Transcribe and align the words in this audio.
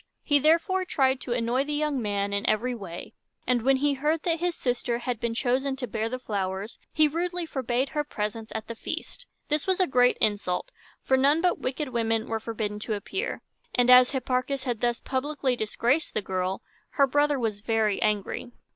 He 0.23 0.39
therefore 0.39 0.83
tried 0.83 1.21
to 1.21 1.33
annoy 1.33 1.63
the 1.63 1.75
young 1.75 2.01
man 2.01 2.33
in 2.33 2.43
every 2.49 2.73
way; 2.73 3.13
and 3.45 3.61
when 3.61 3.75
he 3.77 3.93
heard 3.93 4.23
that 4.23 4.39
his 4.39 4.55
sister 4.55 4.97
had 4.97 5.19
been 5.19 5.35
chosen 5.35 5.75
to 5.75 5.85
bear 5.85 6.09
the 6.09 6.17
flowers, 6.17 6.79
he 6.91 7.07
rudely 7.07 7.45
forbade 7.45 7.89
her 7.89 8.03
presence 8.03 8.51
at 8.55 8.65
the 8.67 8.73
feast. 8.73 9.27
This 9.49 9.67
was 9.67 9.79
a 9.79 9.85
great 9.85 10.17
insult, 10.19 10.71
for 11.03 11.17
none 11.17 11.39
but 11.39 11.59
wicked 11.59 11.89
women 11.89 12.25
were 12.25 12.39
forbidden 12.39 12.79
to 12.79 12.95
appear; 12.95 13.43
and, 13.75 13.91
as 13.91 14.09
Hipparchus 14.09 14.63
had 14.63 14.81
thus 14.81 14.99
publicly 14.99 15.55
disgraced 15.55 16.15
the 16.15 16.21
girl, 16.23 16.63
her 16.93 17.05
brother 17.05 17.37
was 17.37 17.61
very 17.61 18.01
angry. 18.01 18.49